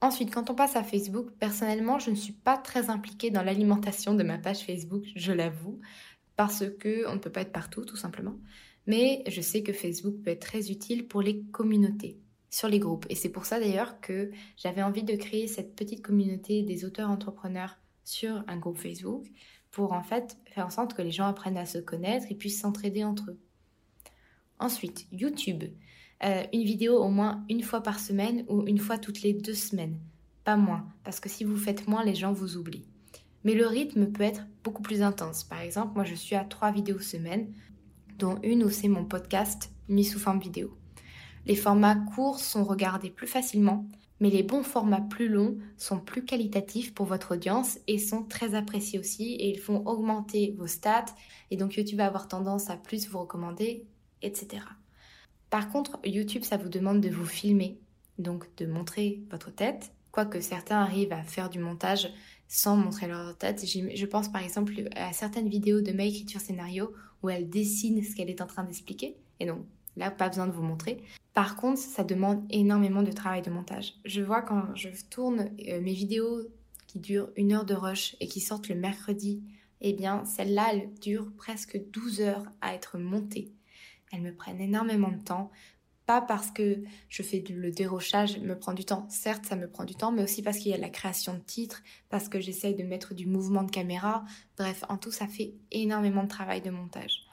Ensuite, 0.00 0.32
quand 0.32 0.50
on 0.50 0.54
passe 0.54 0.76
à 0.76 0.82
Facebook, 0.82 1.30
personnellement, 1.38 1.98
je 1.98 2.10
ne 2.10 2.14
suis 2.16 2.34
pas 2.34 2.58
très 2.58 2.90
impliquée 2.90 3.30
dans 3.30 3.42
l'alimentation 3.42 4.14
de 4.14 4.22
ma 4.22 4.36
page 4.36 4.60
Facebook, 4.60 5.04
je 5.16 5.32
l'avoue, 5.32 5.80
parce 6.36 6.64
que 6.78 7.08
on 7.08 7.14
ne 7.14 7.20
peut 7.20 7.32
pas 7.32 7.40
être 7.40 7.52
partout, 7.52 7.84
tout 7.84 7.96
simplement. 7.96 8.36
Mais 8.86 9.24
je 9.26 9.40
sais 9.40 9.62
que 9.62 9.72
Facebook 9.72 10.16
peut 10.22 10.30
être 10.30 10.46
très 10.46 10.70
utile 10.70 11.08
pour 11.08 11.22
les 11.22 11.40
communautés, 11.52 12.18
sur 12.50 12.68
les 12.68 12.80
groupes. 12.80 13.06
Et 13.08 13.14
c'est 13.14 13.30
pour 13.30 13.46
ça 13.46 13.58
d'ailleurs 13.58 13.98
que 14.00 14.30
j'avais 14.58 14.82
envie 14.82 15.04
de 15.04 15.16
créer 15.16 15.46
cette 15.46 15.74
petite 15.74 16.02
communauté 16.02 16.62
des 16.62 16.84
auteurs 16.84 17.08
entrepreneurs 17.08 17.78
sur 18.04 18.44
un 18.46 18.58
groupe 18.58 18.76
Facebook 18.76 19.24
pour 19.74 19.92
en 19.92 20.04
fait 20.04 20.38
faire 20.46 20.66
en 20.66 20.70
sorte 20.70 20.94
que 20.94 21.02
les 21.02 21.10
gens 21.10 21.26
apprennent 21.26 21.58
à 21.58 21.66
se 21.66 21.78
connaître 21.78 22.26
et 22.30 22.36
puissent 22.36 22.60
s'entraider 22.60 23.02
entre 23.02 23.32
eux. 23.32 23.40
Ensuite, 24.60 25.08
YouTube. 25.10 25.64
Euh, 26.22 26.44
une 26.52 26.62
vidéo 26.62 26.96
au 27.02 27.08
moins 27.08 27.44
une 27.50 27.64
fois 27.64 27.82
par 27.82 27.98
semaine 27.98 28.44
ou 28.48 28.64
une 28.68 28.78
fois 28.78 28.98
toutes 28.98 29.22
les 29.22 29.32
deux 29.34 29.54
semaines. 29.54 29.98
Pas 30.44 30.56
moins, 30.56 30.86
parce 31.02 31.18
que 31.18 31.28
si 31.28 31.42
vous 31.42 31.56
faites 31.56 31.88
moins, 31.88 32.04
les 32.04 32.14
gens 32.14 32.32
vous 32.32 32.56
oublient. 32.56 32.86
Mais 33.42 33.54
le 33.54 33.66
rythme 33.66 34.12
peut 34.12 34.22
être 34.22 34.46
beaucoup 34.62 34.80
plus 34.80 35.02
intense. 35.02 35.42
Par 35.42 35.60
exemple, 35.60 35.96
moi 35.96 36.04
je 36.04 36.14
suis 36.14 36.36
à 36.36 36.44
trois 36.44 36.70
vidéos 36.70 37.00
semaine, 37.00 37.52
dont 38.16 38.38
une 38.44 38.62
où 38.62 38.70
c'est 38.70 38.86
mon 38.86 39.04
podcast 39.04 39.72
mis 39.88 40.04
sous 40.04 40.20
forme 40.20 40.38
vidéo. 40.38 40.78
Les 41.46 41.56
formats 41.56 41.96
courts 41.96 42.38
sont 42.38 42.62
regardés 42.62 43.10
plus 43.10 43.26
facilement, 43.26 43.88
mais 44.20 44.30
les 44.30 44.42
bons 44.42 44.62
formats 44.62 45.00
plus 45.00 45.28
longs 45.28 45.58
sont 45.76 45.98
plus 45.98 46.24
qualitatifs 46.24 46.94
pour 46.94 47.06
votre 47.06 47.34
audience 47.34 47.78
et 47.86 47.98
sont 47.98 48.22
très 48.22 48.54
appréciés 48.54 48.98
aussi 48.98 49.34
et 49.34 49.50
ils 49.50 49.58
font 49.58 49.84
augmenter 49.86 50.54
vos 50.56 50.66
stats 50.66 51.06
et 51.50 51.56
donc 51.56 51.76
YouTube 51.76 51.98
va 51.98 52.06
avoir 52.06 52.28
tendance 52.28 52.70
à 52.70 52.76
plus 52.76 53.08
vous 53.08 53.18
recommander, 53.18 53.86
etc. 54.22 54.62
Par 55.50 55.70
contre, 55.70 55.98
YouTube, 56.04 56.42
ça 56.42 56.56
vous 56.56 56.68
demande 56.68 57.00
de 57.00 57.08
vous 57.08 57.26
filmer, 57.26 57.78
donc 58.18 58.46
de 58.56 58.66
montrer 58.66 59.22
votre 59.30 59.52
tête, 59.52 59.92
quoique 60.10 60.40
certains 60.40 60.80
arrivent 60.80 61.12
à 61.12 61.22
faire 61.22 61.50
du 61.50 61.58
montage 61.58 62.12
sans 62.48 62.76
montrer 62.76 63.08
leur 63.08 63.36
tête. 63.36 63.64
Je 63.64 64.06
pense 64.06 64.30
par 64.30 64.42
exemple 64.42 64.74
à 64.96 65.12
certaines 65.12 65.48
vidéos 65.48 65.80
de 65.80 65.92
ma 65.92 66.04
écriture 66.04 66.40
scénario 66.40 66.92
où 67.22 67.28
elle 67.28 67.48
dessine 67.48 68.02
ce 68.02 68.14
qu'elle 68.14 68.30
est 68.30 68.40
en 68.40 68.46
train 68.46 68.64
d'expliquer, 68.64 69.16
et 69.40 69.46
donc 69.46 69.64
là, 69.96 70.10
pas 70.10 70.28
besoin 70.28 70.46
de 70.46 70.52
vous 70.52 70.62
montrer. 70.62 71.02
Par 71.34 71.56
contre, 71.56 71.80
ça 71.80 72.04
demande 72.04 72.46
énormément 72.48 73.02
de 73.02 73.10
travail 73.10 73.42
de 73.42 73.50
montage. 73.50 73.94
Je 74.04 74.22
vois 74.22 74.40
quand 74.40 74.72
je 74.76 74.88
tourne 75.10 75.50
euh, 75.68 75.80
mes 75.80 75.92
vidéos 75.92 76.42
qui 76.86 77.00
durent 77.00 77.30
une 77.36 77.52
heure 77.52 77.64
de 77.64 77.74
rush 77.74 78.16
et 78.20 78.28
qui 78.28 78.40
sortent 78.40 78.68
le 78.68 78.76
mercredi, 78.76 79.42
eh 79.80 79.92
bien, 79.92 80.24
celle-là, 80.24 80.68
elle 80.72 80.94
dure 81.00 81.32
presque 81.36 81.76
12 81.90 82.20
heures 82.20 82.46
à 82.60 82.74
être 82.74 82.98
montée. 82.98 83.52
Elles 84.12 84.22
me 84.22 84.32
prennent 84.34 84.60
énormément 84.60 85.10
de 85.10 85.20
temps. 85.20 85.50
Pas 86.06 86.20
parce 86.20 86.52
que 86.52 86.84
je 87.08 87.22
fais 87.22 87.42
le 87.48 87.72
dérochage, 87.72 88.38
me 88.38 88.56
prend 88.56 88.72
du 88.72 88.84
temps. 88.84 89.06
Certes, 89.08 89.46
ça 89.46 89.56
me 89.56 89.68
prend 89.68 89.84
du 89.84 89.94
temps, 89.94 90.12
mais 90.12 90.22
aussi 90.22 90.40
parce 90.40 90.58
qu'il 90.58 90.70
y 90.70 90.74
a 90.74 90.78
la 90.78 90.90
création 90.90 91.34
de 91.34 91.40
titres, 91.40 91.82
parce 92.10 92.28
que 92.28 92.40
j'essaye 92.40 92.76
de 92.76 92.84
mettre 92.84 93.12
du 93.12 93.26
mouvement 93.26 93.64
de 93.64 93.70
caméra. 93.70 94.24
Bref, 94.56 94.84
en 94.88 94.98
tout, 94.98 95.10
ça 95.10 95.26
fait 95.26 95.54
énormément 95.72 96.22
de 96.22 96.28
travail 96.28 96.60
de 96.60 96.70
montage. 96.70 97.26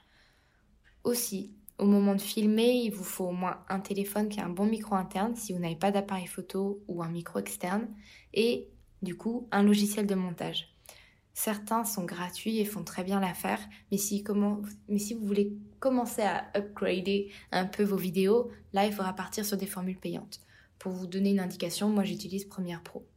Aussi, 1.03 1.53
au 1.81 1.85
moment 1.85 2.13
de 2.13 2.21
filmer, 2.21 2.73
il 2.73 2.91
vous 2.91 3.03
faut 3.03 3.25
au 3.25 3.31
moins 3.31 3.57
un 3.67 3.79
téléphone 3.79 4.29
qui 4.29 4.39
a 4.39 4.45
un 4.45 4.49
bon 4.49 4.67
micro 4.67 4.93
interne 4.95 5.35
si 5.35 5.51
vous 5.51 5.59
n'avez 5.59 5.75
pas 5.75 5.91
d'appareil 5.91 6.27
photo 6.27 6.83
ou 6.87 7.01
un 7.01 7.09
micro 7.09 7.39
externe, 7.39 7.87
et 8.33 8.69
du 9.01 9.17
coup, 9.17 9.47
un 9.51 9.63
logiciel 9.63 10.05
de 10.05 10.13
montage. 10.13 10.75
Certains 11.33 11.83
sont 11.83 12.03
gratuits 12.03 12.59
et 12.59 12.65
font 12.65 12.83
très 12.83 13.03
bien 13.03 13.19
l'affaire, 13.19 13.59
mais 13.89 13.97
si, 13.97 14.23
vous 14.23 15.25
voulez 15.25 15.53
commencer 15.79 16.21
à 16.21 16.45
upgrader 16.55 17.31
un 17.51 17.65
peu 17.65 17.83
vos 17.83 17.97
vidéos, 17.97 18.51
là 18.73 18.85
il 18.85 18.93
faudra 18.93 19.13
partir 19.13 19.43
sur 19.43 19.57
des 19.57 19.65
formules 19.65 19.97
payantes. 19.97 20.39
Pour 20.77 20.91
vous 20.91 21.07
donner 21.07 21.31
une 21.31 21.39
indication, 21.39 21.89
moi 21.89 22.03
j'utilise 22.03 22.45
Premiere 22.45 22.83
Pro. 22.83 23.07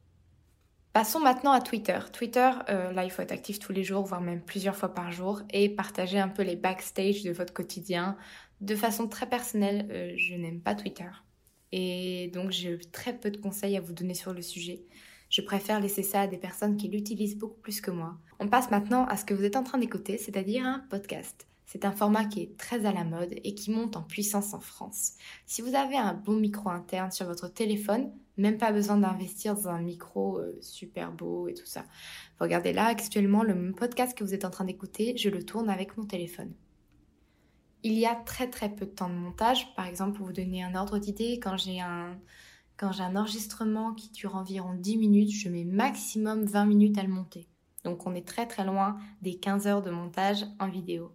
Passons 0.94 1.18
maintenant 1.18 1.50
à 1.50 1.60
Twitter. 1.60 1.98
Twitter, 2.12 2.50
euh, 2.68 2.92
là 2.92 3.04
il 3.04 3.10
faut 3.10 3.20
être 3.20 3.32
actif 3.32 3.58
tous 3.58 3.72
les 3.72 3.82
jours, 3.82 4.04
voire 4.04 4.20
même 4.20 4.40
plusieurs 4.40 4.76
fois 4.76 4.94
par 4.94 5.10
jour, 5.10 5.42
et 5.50 5.68
partager 5.68 6.20
un 6.20 6.28
peu 6.28 6.44
les 6.44 6.54
backstage 6.54 7.24
de 7.24 7.32
votre 7.32 7.52
quotidien. 7.52 8.16
De 8.64 8.74
façon 8.74 9.08
très 9.08 9.28
personnelle, 9.28 9.86
euh, 9.90 10.14
je 10.16 10.34
n'aime 10.34 10.62
pas 10.62 10.74
Twitter. 10.74 11.10
Et 11.70 12.30
donc 12.32 12.50
j'ai 12.50 12.78
très 12.78 13.14
peu 13.14 13.30
de 13.30 13.36
conseils 13.36 13.76
à 13.76 13.82
vous 13.82 13.92
donner 13.92 14.14
sur 14.14 14.32
le 14.32 14.40
sujet. 14.40 14.86
Je 15.28 15.42
préfère 15.42 15.80
laisser 15.80 16.02
ça 16.02 16.22
à 16.22 16.26
des 16.26 16.38
personnes 16.38 16.78
qui 16.78 16.88
l'utilisent 16.88 17.36
beaucoup 17.36 17.60
plus 17.60 17.82
que 17.82 17.90
moi. 17.90 18.16
On 18.40 18.48
passe 18.48 18.70
maintenant 18.70 19.04
à 19.04 19.18
ce 19.18 19.26
que 19.26 19.34
vous 19.34 19.44
êtes 19.44 19.56
en 19.56 19.64
train 19.64 19.76
d'écouter, 19.76 20.16
c'est-à-dire 20.16 20.64
un 20.64 20.78
podcast. 20.88 21.46
C'est 21.66 21.84
un 21.84 21.92
format 21.92 22.24
qui 22.24 22.40
est 22.40 22.56
très 22.56 22.86
à 22.86 22.92
la 22.92 23.04
mode 23.04 23.34
et 23.44 23.54
qui 23.54 23.70
monte 23.70 23.96
en 23.96 24.02
puissance 24.02 24.54
en 24.54 24.60
France. 24.60 25.12
Si 25.44 25.60
vous 25.60 25.74
avez 25.74 25.98
un 25.98 26.14
bon 26.14 26.36
micro 26.36 26.70
interne 26.70 27.10
sur 27.10 27.26
votre 27.26 27.52
téléphone, 27.52 28.12
même 28.38 28.56
pas 28.56 28.72
besoin 28.72 28.96
d'investir 28.96 29.56
dans 29.56 29.68
un 29.68 29.82
micro 29.82 30.38
euh, 30.38 30.56
super 30.62 31.12
beau 31.12 31.48
et 31.48 31.54
tout 31.54 31.66
ça. 31.66 31.84
Regardez 32.40 32.72
là, 32.72 32.86
actuellement, 32.86 33.42
le 33.42 33.72
podcast 33.72 34.16
que 34.16 34.24
vous 34.24 34.32
êtes 34.32 34.46
en 34.46 34.50
train 34.50 34.64
d'écouter, 34.64 35.18
je 35.18 35.28
le 35.28 35.44
tourne 35.44 35.68
avec 35.68 35.98
mon 35.98 36.06
téléphone. 36.06 36.54
Il 37.86 37.98
y 37.98 38.06
a 38.06 38.14
très 38.14 38.48
très 38.48 38.70
peu 38.70 38.86
de 38.86 38.90
temps 38.90 39.10
de 39.10 39.14
montage. 39.14 39.74
Par 39.74 39.86
exemple, 39.86 40.16
pour 40.16 40.26
vous 40.26 40.32
donner 40.32 40.64
un 40.64 40.74
ordre 40.74 40.98
d'idée, 40.98 41.38
quand 41.38 41.58
j'ai 41.58 41.80
un, 41.80 42.18
enregistrement 42.80 43.92
qui 43.92 44.10
dure 44.10 44.36
environ 44.36 44.72
10 44.72 44.96
minutes, 44.96 45.30
je 45.30 45.50
mets 45.50 45.64
maximum 45.64 46.44
20 46.44 46.64
minutes 46.64 46.96
à 46.96 47.02
le 47.02 47.10
monter. 47.10 47.46
Donc 47.84 48.06
on 48.06 48.14
est 48.14 48.26
très 48.26 48.46
très 48.46 48.64
loin 48.64 48.96
des 49.20 49.34
15 49.34 49.66
heures 49.66 49.82
de 49.82 49.90
montage 49.90 50.46
en 50.58 50.70
vidéo. 50.70 51.12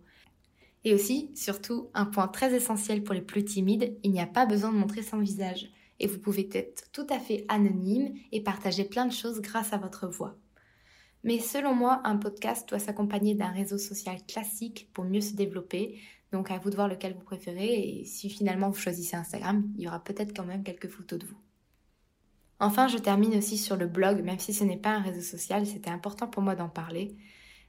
Et 0.83 0.93
aussi, 0.93 1.31
surtout, 1.35 1.89
un 1.95 2.05
point 2.05 2.27
très 2.27 2.53
essentiel 2.53 3.03
pour 3.03 3.15
les 3.15 3.23
plus 3.23 3.43
timides, 3.43 3.97
il 4.03 4.11
n'y 4.11 4.21
a 4.21 4.27
pas 4.27 4.45
besoin 4.45 4.71
de 4.71 4.77
montrer 4.77 5.01
son 5.01 5.17
visage. 5.17 5.71
Et 5.99 6.05
vous 6.05 6.19
pouvez 6.19 6.47
être 6.53 6.91
tout 6.91 7.07
à 7.09 7.17
fait 7.17 7.45
anonyme 7.49 8.13
et 8.31 8.43
partager 8.43 8.83
plein 8.83 9.07
de 9.07 9.11
choses 9.11 9.41
grâce 9.41 9.73
à 9.73 9.77
votre 9.77 10.07
voix. 10.07 10.37
Mais 11.23 11.39
selon 11.39 11.73
moi, 11.75 12.01
un 12.05 12.15
podcast 12.15 12.69
doit 12.69 12.79
s'accompagner 12.79 13.35
d'un 13.35 13.51
réseau 13.51 13.77
social 13.77 14.17
classique 14.25 14.89
pour 14.93 15.03
mieux 15.03 15.19
se 15.19 15.33
développer. 15.33 15.99
Donc 16.31 16.51
à 16.51 16.57
vous 16.57 16.69
de 16.69 16.75
voir 16.75 16.87
lequel 16.87 17.13
vous 17.13 17.23
préférez 17.23 17.99
et 18.01 18.05
si 18.05 18.29
finalement 18.29 18.69
vous 18.69 18.79
choisissez 18.79 19.15
Instagram, 19.15 19.67
il 19.77 19.83
y 19.83 19.87
aura 19.87 20.03
peut-être 20.03 20.35
quand 20.35 20.45
même 20.45 20.63
quelques 20.63 20.89
photos 20.89 21.19
de 21.19 21.25
vous. 21.25 21.37
Enfin, 22.59 22.87
je 22.87 22.97
termine 22.97 23.35
aussi 23.37 23.57
sur 23.57 23.77
le 23.77 23.87
blog, 23.87 24.21
même 24.21 24.39
si 24.39 24.53
ce 24.53 24.63
n'est 24.63 24.77
pas 24.77 24.91
un 24.91 25.01
réseau 25.01 25.21
social, 25.21 25.65
c'était 25.65 25.89
important 25.89 26.27
pour 26.27 26.43
moi 26.43 26.55
d'en 26.55 26.67
parler. 26.67 27.15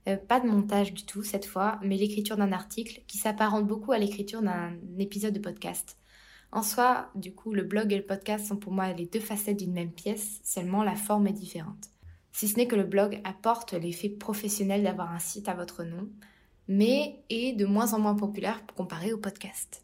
Euh, 0.08 0.16
pas 0.16 0.40
de 0.40 0.48
montage 0.48 0.92
du 0.92 1.04
tout 1.04 1.22
cette 1.22 1.46
fois, 1.46 1.78
mais 1.82 1.96
l'écriture 1.96 2.36
d'un 2.36 2.52
article 2.52 3.02
qui 3.06 3.18
s'apparente 3.18 3.66
beaucoup 3.66 3.92
à 3.92 3.98
l'écriture 3.98 4.42
d'un 4.42 4.72
épisode 4.98 5.34
de 5.34 5.38
podcast. 5.38 5.96
En 6.52 6.62
soi, 6.62 7.10
du 7.14 7.32
coup, 7.32 7.52
le 7.52 7.62
blog 7.62 7.92
et 7.92 7.96
le 7.96 8.04
podcast 8.04 8.46
sont 8.46 8.56
pour 8.56 8.72
moi 8.72 8.92
les 8.92 9.06
deux 9.06 9.20
facettes 9.20 9.58
d'une 9.58 9.72
même 9.72 9.92
pièce, 9.92 10.40
seulement 10.42 10.82
la 10.82 10.96
forme 10.96 11.28
est 11.28 11.32
différente. 11.32 11.90
Si 12.32 12.48
ce 12.48 12.56
n'est 12.56 12.66
que 12.66 12.76
le 12.76 12.84
blog 12.84 13.20
apporte 13.22 13.72
l'effet 13.72 14.08
professionnel 14.08 14.82
d'avoir 14.82 15.12
un 15.12 15.18
site 15.20 15.48
à 15.48 15.54
votre 15.54 15.84
nom, 15.84 16.08
mais 16.70 17.16
est 17.30 17.52
de 17.52 17.66
moins 17.66 17.94
en 17.94 17.98
moins 17.98 18.14
populaire 18.14 18.64
pour 18.64 18.76
comparer 18.76 19.12
au 19.12 19.18
podcast. 19.18 19.82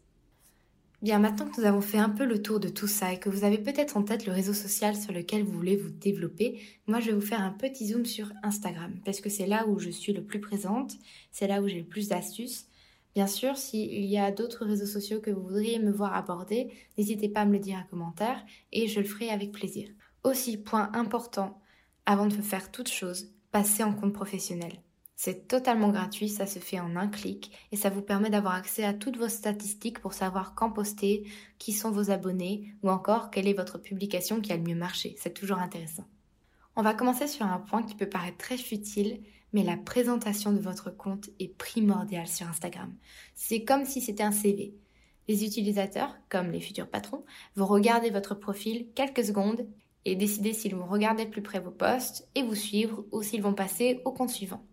Bien, 1.01 1.19
maintenant 1.19 1.45
que 1.45 1.59
nous 1.59 1.67
avons 1.67 1.81
fait 1.81 1.97
un 1.97 2.09
peu 2.09 2.23
le 2.23 2.41
tour 2.41 2.61
de 2.61 2.69
tout 2.69 2.87
ça 2.87 3.11
et 3.11 3.19
que 3.19 3.29
vous 3.29 3.43
avez 3.43 3.57
peut-être 3.57 3.97
en 3.97 4.03
tête 4.03 4.25
le 4.25 4.31
réseau 4.31 4.53
social 4.53 4.95
sur 4.95 5.11
lequel 5.11 5.43
vous 5.43 5.51
voulez 5.51 5.75
vous 5.75 5.89
développer, 5.89 6.61
moi 6.87 7.01
je 7.01 7.07
vais 7.07 7.11
vous 7.11 7.19
faire 7.19 7.41
un 7.41 7.51
petit 7.51 7.89
zoom 7.89 8.05
sur 8.05 8.31
Instagram 8.41 8.93
parce 9.03 9.19
que 9.19 9.29
c'est 9.29 9.47
là 9.47 9.67
où 9.67 9.77
je 9.79 9.89
suis 9.89 10.13
le 10.13 10.23
plus 10.23 10.39
présente, 10.39 10.93
c'est 11.29 11.47
là 11.47 11.61
où 11.61 11.67
j'ai 11.67 11.79
le 11.79 11.85
plus 11.85 12.07
d'astuces. 12.07 12.67
Bien 13.15 13.27
sûr, 13.27 13.57
s'il 13.57 14.05
y 14.05 14.17
a 14.17 14.31
d'autres 14.31 14.65
réseaux 14.65 14.85
sociaux 14.85 15.19
que 15.19 15.29
vous 15.29 15.41
voudriez 15.41 15.79
me 15.79 15.91
voir 15.91 16.15
aborder, 16.15 16.71
n'hésitez 16.97 17.27
pas 17.27 17.41
à 17.41 17.45
me 17.45 17.53
le 17.53 17.59
dire 17.59 17.79
en 17.79 17.89
commentaire 17.89 18.45
et 18.71 18.87
je 18.87 19.01
le 19.01 19.05
ferai 19.05 19.29
avec 19.29 19.51
plaisir. 19.51 19.89
Aussi, 20.23 20.55
point 20.55 20.89
important, 20.93 21.59
avant 22.05 22.27
de 22.27 22.33
faire 22.33 22.71
toute 22.71 22.87
chose, 22.87 23.33
passez 23.51 23.83
en 23.83 23.93
compte 23.93 24.13
professionnel. 24.13 24.81
C'est 25.19 25.47
totalement 25.47 25.89
gratuit, 25.89 26.29
ça 26.29 26.45
se 26.45 26.59
fait 26.59 26.79
en 26.79 26.95
un 26.95 27.07
clic 27.07 27.51
et 27.71 27.75
ça 27.75 27.89
vous 27.89 28.03
permet 28.03 28.29
d'avoir 28.29 28.53
accès 28.53 28.83
à 28.83 28.93
toutes 28.93 29.17
vos 29.17 29.29
statistiques 29.29 29.99
pour 29.99 30.13
savoir 30.13 30.53
quand 30.53 30.69
poster, 30.69 31.27
qui 31.57 31.73
sont 31.73 31.89
vos 31.89 32.11
abonnés 32.11 32.75
ou 32.83 32.91
encore 32.91 33.31
quelle 33.31 33.47
est 33.47 33.53
votre 33.53 33.79
publication 33.79 34.41
qui 34.41 34.53
a 34.53 34.57
le 34.57 34.61
mieux 34.61 34.75
marché. 34.75 35.15
C'est 35.17 35.33
toujours 35.33 35.57
intéressant. 35.57 36.05
On 36.75 36.83
va 36.83 36.93
commencer 36.93 37.27
sur 37.27 37.47
un 37.47 37.57
point 37.57 37.81
qui 37.81 37.95
peut 37.95 38.07
paraître 38.07 38.37
très 38.37 38.57
futile, 38.57 39.23
mais 39.53 39.63
la 39.63 39.75
présentation 39.75 40.51
de 40.51 40.59
votre 40.59 40.91
compte 40.91 41.31
est 41.39 41.57
primordiale 41.57 42.27
sur 42.27 42.47
Instagram. 42.47 42.93
C'est 43.33 43.63
comme 43.63 43.85
si 43.85 44.01
c'était 44.01 44.21
un 44.21 44.31
CV. 44.31 44.75
Les 45.27 45.43
utilisateurs, 45.43 46.15
comme 46.29 46.51
les 46.51 46.61
futurs 46.61 46.91
patrons, 46.91 47.25
vont 47.55 47.65
regarder 47.65 48.11
votre 48.11 48.35
profil 48.35 48.89
quelques 48.93 49.25
secondes 49.25 49.65
et 50.05 50.15
décider 50.15 50.53
s'ils 50.53 50.75
vont 50.75 50.85
regarder 50.85 51.25
de 51.25 51.31
plus 51.31 51.41
près 51.41 51.59
vos 51.59 51.71
posts 51.71 52.29
et 52.35 52.43
vous 52.43 52.53
suivre 52.53 53.03
ou 53.11 53.23
s'ils 53.23 53.41
vont 53.41 53.55
passer 53.55 53.99
au 54.05 54.11
compte 54.11 54.29
suivant. 54.29 54.63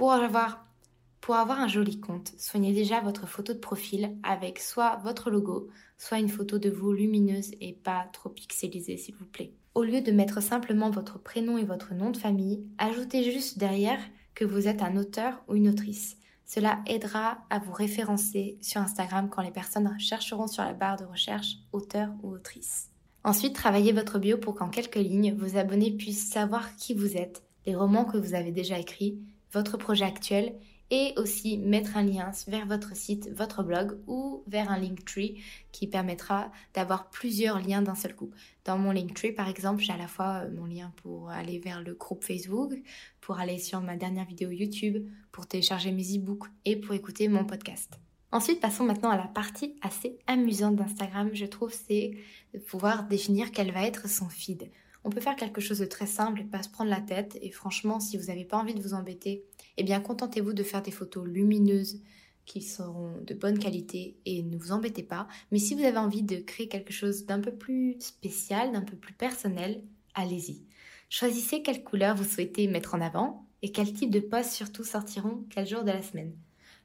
Pour 0.00 0.12
avoir, 0.12 1.60
un 1.60 1.68
joli 1.68 2.00
compte, 2.00 2.32
soignez 2.38 2.72
déjà 2.72 3.02
votre 3.02 3.28
photo 3.28 3.52
de 3.52 3.58
profil 3.58 4.16
avec 4.22 4.58
soit 4.58 4.96
votre 5.04 5.30
logo, 5.30 5.68
soit 5.98 6.18
une 6.18 6.30
photo 6.30 6.58
de 6.58 6.70
vous 6.70 6.94
lumineuse 6.94 7.50
et 7.60 7.74
pas 7.74 8.08
trop 8.14 8.30
pixelisée 8.30 8.96
s'il 8.96 9.14
vous 9.16 9.26
plaît. 9.26 9.52
Au 9.74 9.82
lieu 9.82 10.00
de 10.00 10.10
mettre 10.10 10.42
simplement 10.42 10.88
votre 10.88 11.18
prénom 11.18 11.58
et 11.58 11.64
votre 11.64 11.92
nom 11.92 12.08
de 12.08 12.16
famille, 12.16 12.64
ajoutez 12.78 13.30
juste 13.30 13.58
derrière 13.58 14.00
que 14.34 14.46
vous 14.46 14.68
êtes 14.68 14.80
un 14.80 14.96
auteur 14.96 15.44
ou 15.48 15.54
une 15.54 15.68
autrice. 15.68 16.16
Cela 16.46 16.80
aidera 16.86 17.44
à 17.50 17.58
vous 17.58 17.74
référencer 17.74 18.56
sur 18.62 18.80
Instagram 18.80 19.28
quand 19.28 19.42
les 19.42 19.50
personnes 19.50 19.94
chercheront 19.98 20.46
sur 20.46 20.64
la 20.64 20.72
barre 20.72 20.96
de 20.96 21.04
recherche 21.04 21.58
auteur 21.72 22.08
ou 22.22 22.32
autrice. 22.32 22.88
Ensuite, 23.22 23.54
travaillez 23.54 23.92
votre 23.92 24.18
bio 24.18 24.38
pour 24.38 24.54
qu'en 24.54 24.70
quelques 24.70 24.96
lignes, 24.96 25.36
vos 25.36 25.58
abonnés 25.58 25.90
puissent 25.90 26.30
savoir 26.30 26.74
qui 26.76 26.94
vous 26.94 27.18
êtes, 27.18 27.42
les 27.66 27.76
romans 27.76 28.06
que 28.06 28.16
vous 28.16 28.32
avez 28.32 28.50
déjà 28.50 28.78
écrits, 28.78 29.18
votre 29.52 29.76
projet 29.76 30.04
actuel 30.04 30.54
et 30.90 31.14
aussi 31.16 31.56
mettre 31.56 31.96
un 31.96 32.02
lien 32.02 32.32
vers 32.48 32.66
votre 32.66 32.96
site, 32.96 33.30
votre 33.32 33.62
blog 33.62 33.98
ou 34.06 34.42
vers 34.48 34.70
un 34.70 34.78
Linktree 34.78 35.40
qui 35.70 35.86
permettra 35.86 36.50
d'avoir 36.74 37.10
plusieurs 37.10 37.60
liens 37.60 37.82
d'un 37.82 37.94
seul 37.94 38.14
coup. 38.14 38.30
Dans 38.64 38.76
mon 38.76 38.90
Linktree, 38.90 39.32
par 39.32 39.48
exemple, 39.48 39.82
j'ai 39.82 39.92
à 39.92 39.96
la 39.96 40.08
fois 40.08 40.42
euh, 40.44 40.50
mon 40.56 40.66
lien 40.66 40.92
pour 40.96 41.30
aller 41.30 41.60
vers 41.60 41.80
le 41.80 41.94
groupe 41.94 42.24
Facebook, 42.24 42.74
pour 43.20 43.38
aller 43.38 43.58
sur 43.58 43.80
ma 43.80 43.96
dernière 43.96 44.26
vidéo 44.26 44.50
YouTube, 44.50 45.06
pour 45.30 45.46
télécharger 45.46 45.92
mes 45.92 46.16
e-books 46.16 46.48
et 46.64 46.76
pour 46.76 46.94
écouter 46.94 47.28
mon 47.28 47.44
podcast. 47.44 48.00
Ensuite, 48.32 48.60
passons 48.60 48.84
maintenant 48.84 49.10
à 49.10 49.16
la 49.16 49.26
partie 49.26 49.76
assez 49.82 50.18
amusante 50.26 50.76
d'Instagram, 50.76 51.30
je 51.32 51.46
trouve, 51.46 51.72
c'est 51.72 52.12
de 52.54 52.58
pouvoir 52.58 53.04
définir 53.04 53.50
quel 53.50 53.72
va 53.72 53.84
être 53.84 54.08
son 54.08 54.28
feed 54.28 54.70
on 55.04 55.10
peut 55.10 55.20
faire 55.20 55.36
quelque 55.36 55.60
chose 55.60 55.78
de 55.78 55.86
très 55.86 56.06
simple 56.06 56.40
et 56.40 56.44
pas 56.44 56.62
se 56.62 56.68
prendre 56.68 56.90
la 56.90 57.00
tête. 57.00 57.38
Et 57.42 57.50
franchement, 57.50 58.00
si 58.00 58.16
vous 58.16 58.26
n'avez 58.26 58.44
pas 58.44 58.58
envie 58.58 58.74
de 58.74 58.82
vous 58.82 58.94
embêter, 58.94 59.44
eh 59.76 59.82
bien 59.82 60.00
contentez-vous 60.00 60.52
de 60.52 60.62
faire 60.62 60.82
des 60.82 60.90
photos 60.90 61.26
lumineuses 61.26 62.02
qui 62.46 62.62
seront 62.62 63.14
de 63.22 63.34
bonne 63.34 63.58
qualité 63.58 64.18
et 64.26 64.42
ne 64.42 64.56
vous 64.56 64.72
embêtez 64.72 65.02
pas. 65.02 65.28
Mais 65.52 65.58
si 65.58 65.74
vous 65.74 65.84
avez 65.84 65.98
envie 65.98 66.22
de 66.22 66.36
créer 66.36 66.68
quelque 66.68 66.92
chose 66.92 67.24
d'un 67.24 67.40
peu 67.40 67.52
plus 67.52 67.96
spécial, 68.00 68.72
d'un 68.72 68.82
peu 68.82 68.96
plus 68.96 69.14
personnel, 69.14 69.84
allez-y. 70.14 70.64
Choisissez 71.08 71.62
quelle 71.62 71.84
couleur 71.84 72.16
vous 72.16 72.24
souhaitez 72.24 72.66
mettre 72.66 72.94
en 72.94 73.00
avant 73.00 73.46
et 73.62 73.72
quel 73.72 73.92
type 73.92 74.10
de 74.10 74.20
posts 74.20 74.52
surtout 74.52 74.84
sortiront 74.84 75.44
quel 75.50 75.66
jour 75.66 75.82
de 75.82 75.90
la 75.90 76.02
semaine. 76.02 76.34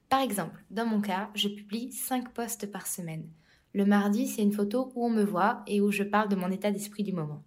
Par 0.08 0.20
exemple, 0.20 0.64
dans 0.70 0.86
mon 0.86 1.00
cas, 1.00 1.30
je 1.34 1.48
publie 1.48 1.92
5 1.92 2.32
posts 2.32 2.70
par 2.70 2.86
semaine. 2.86 3.28
Le 3.72 3.84
mardi, 3.84 4.28
c'est 4.28 4.42
une 4.42 4.52
photo 4.52 4.92
où 4.94 5.04
on 5.04 5.10
me 5.10 5.24
voit 5.24 5.62
et 5.66 5.80
où 5.80 5.90
je 5.90 6.04
parle 6.04 6.28
de 6.28 6.36
mon 6.36 6.50
état 6.50 6.70
d'esprit 6.70 7.02
du 7.02 7.12
moment. 7.12 7.42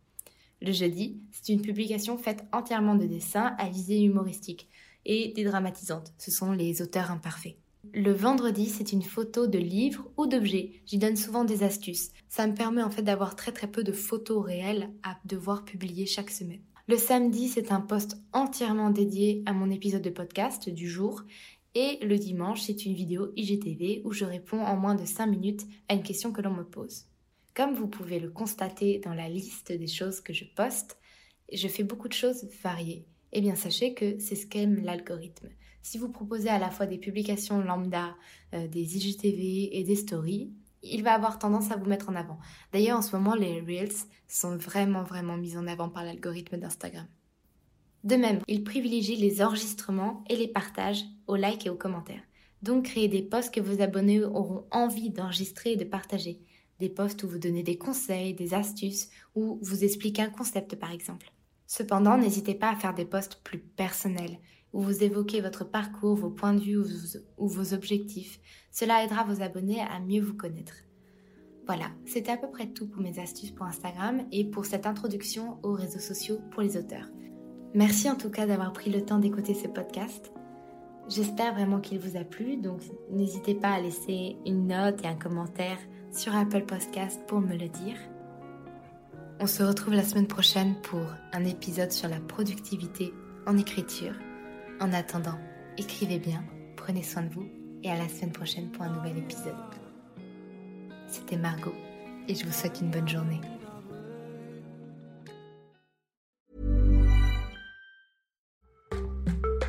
Le 0.62 0.74
jeudi, 0.74 1.18
c'est 1.32 1.54
une 1.54 1.62
publication 1.62 2.18
faite 2.18 2.44
entièrement 2.51 2.96
de 2.96 3.06
dessins 3.06 3.56
à 3.58 3.70
visée 3.70 4.01
humoristique 4.01 4.68
et 5.06 5.32
dédramatisante. 5.34 6.13
Ce 6.18 6.32
sont 6.32 6.51
les 6.51 6.82
auteurs 6.82 7.12
imparfaits. 7.12 7.56
Le 7.94 8.12
vendredi, 8.12 8.66
c'est 8.66 8.92
une 8.92 9.01
photo 9.01 9.48
de 9.48 9.58
livres 9.58 10.06
ou 10.18 10.28
d'objets. 10.28 10.74
J'y 10.86 10.98
donne 10.98 11.16
souvent 11.16 11.46
des 11.46 11.63
astuces. 11.63 12.12
Ça 12.28 12.46
me 12.46 12.54
permet 12.54 12.84
en 12.84 12.89
fait 12.89 13.01
d'avoir 13.01 13.38
très 13.38 13.54
très 13.54 13.68
peu 13.68 13.84
de 13.86 13.94
photos 13.94 14.46
réelles 14.46 14.89
à 15.01 15.18
devoir 15.24 15.63
publier 15.63 16.06
chaque 16.06 16.30
semaine. 16.30 16.62
Le 16.89 16.98
samedi, 16.98 17.48
c'est 17.48 17.72
un 17.72 17.80
post 17.80 18.18
entièrement 18.34 18.89
dédié 18.89 19.44
à 19.46 19.54
mon 19.54 19.70
épisode 19.70 20.01
de 20.01 20.10
podcast 20.10 20.70
du 20.70 20.89
jour. 20.89 21.24
Et 21.74 22.00
le 22.04 22.18
dimanche, 22.18 22.63
c'est 22.63 22.86
une 22.86 22.96
vidéo 22.96 23.32
IGTV 23.38 24.01
où 24.04 24.12
je 24.12 24.25
réponds 24.25 24.62
en 24.62 24.75
moins 24.75 24.96
de 24.96 25.06
5 25.06 25.28
minutes 25.28 25.66
à 25.88 25.94
une 25.94 26.04
question 26.04 26.34
que 26.34 26.42
l'on 26.42 26.54
me 26.54 26.66
pose. 26.66 27.06
Comme 27.60 27.74
vous 27.74 27.89
pouvez 27.89 28.22
le 28.22 28.30
constater 28.30 29.00
dans 29.00 29.13
la 29.13 29.28
liste 29.28 29.74
des 29.74 29.88
choses 29.88 30.22
que 30.22 30.32
je 30.32 30.46
poste, 30.46 30.98
je 31.51 31.68
fais 31.68 31.84
beaucoup 31.84 32.08
de 32.08 32.13
choses 32.13 32.48
variées. 32.63 33.06
Eh 33.34 33.42
bien, 33.42 33.56
sachez 33.56 33.94
que 33.94 34.18
c'est 34.18 34.36
ce 34.36 34.48
qu'aime 34.48 34.82
l'algorithme. 34.82 35.50
Si 35.82 35.98
vous 35.98 36.08
proposez 36.08 36.48
à 36.48 36.58
la 36.58 36.70
fois 36.70 36.86
des 36.86 36.98
publications 36.98 37.60
lambda, 37.60 38.16
euh, 38.54 38.70
des 38.70 38.96
IGTV 38.96 39.78
et 39.78 39.84
des 39.84 39.98
stories, 39.98 40.54
il 40.84 41.04
va 41.04 41.12
avoir 41.12 41.38
tendance 41.38 41.70
à 41.70 41.75
vous 41.75 41.84
mettre 41.89 42.08
en 42.08 42.16
avant. 42.16 42.39
D'ailleurs, 42.72 43.00
en 43.00 43.01
ce 43.01 43.13
moment, 43.13 43.36
les 43.36 43.60
Reels 43.60 44.06
sont 44.30 44.56
vraiment, 44.56 45.04
vraiment 45.04 45.36
mis 45.36 45.58
en 45.58 45.68
avant 45.68 45.89
par 45.89 46.06
l'algorithme 46.06 46.56
d'Instagram. 46.56 47.08
De 48.06 48.16
même, 48.16 48.39
il 48.48 48.63
privilégie 48.63 49.18
les 49.18 49.42
enregistrements 49.42 50.24
et 50.30 50.38
les 50.38 50.48
partages 50.48 51.04
aux 51.28 51.36
likes 51.36 51.66
et 51.66 51.70
aux 51.70 51.75
commentaires. 51.75 52.24
Donc 52.62 52.86
créez 52.86 53.10
des 53.10 53.22
posts 53.22 53.54
que 53.54 53.60
vos 53.60 53.82
abonnés 53.82 54.24
auront 54.24 54.66
envie 54.72 55.10
d'enregistrer 55.10 55.74
et 55.74 55.78
de 55.78 55.84
partager. 55.84 56.39
Des 56.79 56.89
posts 56.89 57.24
où 57.24 57.27
vous 57.27 57.39
donnez 57.39 57.63
des 57.63 57.77
conseils, 57.77 58.33
des 58.33 58.53
astuces, 58.53 59.09
ou 59.36 59.59
vous 59.62 59.83
expliquez 59.83 60.21
un 60.21 60.29
concept 60.29 60.75
par 60.75 60.91
exemple. 60.91 61.31
Cependant, 61.67 62.17
n'hésitez 62.17 62.55
pas 62.55 62.71
à 62.71 62.75
faire 62.75 62.93
des 62.93 63.05
posts 63.05 63.41
plus 63.43 63.59
personnels, 63.59 64.39
où 64.74 64.81
vous 64.81 65.03
évoquez 65.03 65.41
votre 65.41 65.63
parcours, 65.63 66.15
vos 66.15 66.29
points 66.29 66.53
de 66.53 66.62
vue 66.62 66.77
ou 67.38 67.48
vos 67.48 67.74
objectifs. 67.74 68.39
Cela 68.71 69.03
aidera 69.03 69.24
vos 69.24 69.41
abonnés 69.41 69.81
à 69.81 70.00
mieux 70.00 70.21
vous 70.21 70.36
connaître. 70.36 70.74
Voilà, 71.67 71.91
c'était 72.07 72.31
à 72.31 72.38
peu 72.38 72.50
près 72.50 72.67
tout 72.67 72.88
pour 72.88 73.03
mes 73.03 73.19
astuces 73.19 73.51
pour 73.51 73.67
Instagram 73.67 74.24
et 74.31 74.43
pour 74.45 74.65
cette 74.65 74.88
introduction 74.88 75.59
aux 75.62 75.74
réseaux 75.74 76.00
sociaux 76.00 76.39
pour 76.50 76.63
les 76.63 76.77
auteurs. 76.77 77.12
Merci 77.75 78.09
en 78.09 78.15
tout 78.15 78.31
cas 78.31 78.48
d'avoir 78.48 78.74
pris 78.74 78.89
le 78.89 79.05
temps 79.05 79.19
d'écouter 79.19 79.53
ce 79.53 79.67
podcast. 79.67 80.31
J'espère 81.07 81.53
vraiment 81.53 81.79
qu'il 81.79 82.00
vous 82.00 82.17
a 82.17 82.24
plu, 82.24 82.57
donc 82.57 82.81
n'hésitez 83.12 83.53
pas 83.53 83.74
à 83.74 83.81
laisser 83.81 84.38
une 84.48 84.67
note 84.67 85.03
et 85.03 85.07
un 85.07 85.15
commentaire 85.15 85.77
sur 86.12 86.36
Apple 86.36 86.63
Podcast 86.63 87.20
pour 87.28 87.39
me 87.39 87.54
le 87.54 87.70
dire. 87.70 87.96
On 89.39 89.48
se 89.48 89.63
retrouve 89.63 89.94
la 89.94 90.04
semaine 90.04 90.28
prochaine 90.28 90.75
pour 90.82 91.01
un 91.34 91.46
épisode 91.46 91.92
sur 91.92 92.10
la 92.10 92.20
productivité 92.20 93.13
en 93.48 93.58
écriture. 93.58 94.13
En 94.82 94.92
attendant, 94.92 95.38
écrivez 95.78 96.20
bien, 96.20 96.44
prenez 96.75 97.04
soin 97.04 97.24
de 97.24 97.34
vous 97.34 97.48
et 97.84 97.92
à 97.92 97.98
la 97.98 98.10
semaine 98.10 98.32
prochaine 98.32 98.70
pour 98.72 98.84
un 98.84 98.89
nouvel 98.89 99.18
épisode. 99.18 99.56
C'était 101.08 101.38
Margot 101.38 101.75
et 102.28 102.36
je 102.36 102.46
vous 102.46 102.51
souhaite 102.51 102.82
une 102.82 102.92
bonne 102.92 103.08
journée. 103.08 103.42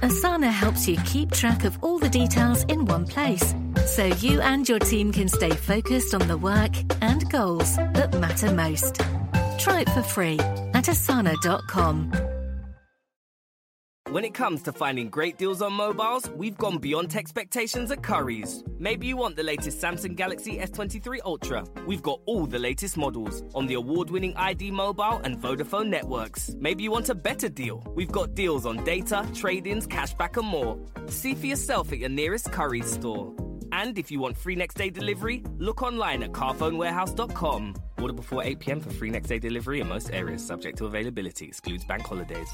Asana 0.02 0.50
helps 0.50 0.88
you 0.88 0.96
keep 1.04 1.30
track 1.30 1.64
of 1.64 1.78
all 1.82 1.98
the 1.98 2.10
details 2.10 2.64
in 2.68 2.84
one 2.86 3.04
place 3.04 3.54
so 3.86 4.04
you 4.04 4.40
and 4.40 4.68
your 4.68 4.78
team 4.78 5.12
can 5.12 5.28
stay 5.28 5.50
focused 5.50 6.14
on 6.14 6.26
the 6.28 6.36
work 6.36 6.72
and 7.00 7.28
goals 7.30 7.76
that 7.76 8.18
matter 8.20 8.52
most. 8.52 9.00
Try 9.58 9.80
it 9.80 9.90
for 9.90 10.02
free 10.02 10.38
at 10.74 10.84
asana.com. 10.86 12.12
When 14.10 14.24
it 14.24 14.34
comes 14.34 14.62
to 14.62 14.72
finding 14.72 15.08
great 15.08 15.38
deals 15.38 15.62
on 15.62 15.72
mobiles, 15.72 16.28
we've 16.30 16.58
gone 16.58 16.78
beyond 16.78 17.14
expectations 17.14 17.92
at 17.92 18.02
Curry's. 18.02 18.64
Maybe 18.76 19.06
you 19.06 19.16
want 19.16 19.36
the 19.36 19.44
latest 19.44 19.80
Samsung 19.80 20.16
Galaxy 20.16 20.58
S23 20.58 21.20
Ultra. 21.24 21.64
We've 21.86 22.02
got 22.02 22.18
all 22.26 22.46
the 22.46 22.58
latest 22.58 22.96
models 22.96 23.44
on 23.54 23.68
the 23.68 23.74
award 23.74 24.10
winning 24.10 24.36
ID 24.36 24.72
Mobile 24.72 25.20
and 25.22 25.38
Vodafone 25.38 25.90
networks. 25.90 26.56
Maybe 26.58 26.82
you 26.82 26.90
want 26.90 27.08
a 27.08 27.14
better 27.14 27.48
deal. 27.48 27.84
We've 27.94 28.10
got 28.10 28.34
deals 28.34 28.66
on 28.66 28.82
data, 28.82 29.24
trade 29.32 29.68
ins, 29.68 29.86
cashback, 29.86 30.36
and 30.36 30.48
more. 30.48 30.76
See 31.06 31.36
for 31.36 31.46
yourself 31.46 31.92
at 31.92 31.98
your 31.98 32.08
nearest 32.08 32.50
Curry's 32.50 32.90
store. 32.90 33.32
And 33.72 33.98
if 33.98 34.10
you 34.10 34.20
want 34.20 34.36
free 34.36 34.56
next 34.56 34.76
day 34.76 34.90
delivery, 34.90 35.42
look 35.58 35.82
online 35.82 36.22
at 36.22 36.32
carphonewarehouse.com. 36.32 37.74
Order 38.00 38.14
before 38.14 38.42
8 38.42 38.58
pm 38.58 38.80
for 38.80 38.90
free 38.90 39.10
next 39.10 39.28
day 39.28 39.38
delivery 39.38 39.80
in 39.80 39.88
most 39.88 40.10
areas, 40.12 40.44
subject 40.44 40.78
to 40.78 40.86
availability, 40.86 41.46
excludes 41.46 41.84
bank 41.84 42.02
holidays. 42.02 42.48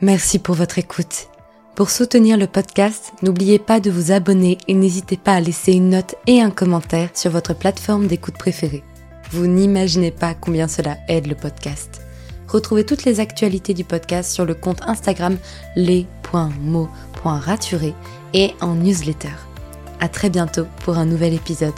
Merci 0.00 0.38
pour 0.38 0.54
votre 0.54 0.78
écoute. 0.78 1.28
Pour 1.76 1.90
soutenir 1.90 2.36
le 2.36 2.46
podcast, 2.46 3.12
n'oubliez 3.22 3.58
pas 3.58 3.80
de 3.80 3.90
vous 3.90 4.12
abonner 4.12 4.58
et 4.68 4.74
n'hésitez 4.74 5.16
pas 5.16 5.34
à 5.34 5.40
laisser 5.40 5.72
une 5.72 5.90
note 5.90 6.14
et 6.26 6.40
un 6.40 6.50
commentaire 6.50 7.10
sur 7.14 7.30
votre 7.30 7.54
plateforme 7.54 8.06
d'écoute 8.06 8.36
préférée. 8.36 8.84
Vous 9.30 9.46
n'imaginez 9.46 10.10
pas 10.10 10.34
combien 10.34 10.68
cela 10.68 10.98
aide 11.08 11.26
le 11.26 11.34
podcast. 11.34 12.02
Retrouvez 12.46 12.84
toutes 12.84 13.04
les 13.04 13.18
actualités 13.18 13.74
du 13.74 13.82
podcast 13.82 14.30
sur 14.30 14.44
le 14.44 14.54
compte 14.54 14.82
Instagram 14.82 15.36
les.mots.raturés 16.34 17.94
et 18.32 18.54
en 18.60 18.74
newsletter. 18.74 19.28
À 20.00 20.08
très 20.08 20.30
bientôt 20.30 20.66
pour 20.84 20.98
un 20.98 21.06
nouvel 21.06 21.34
épisode. 21.34 21.74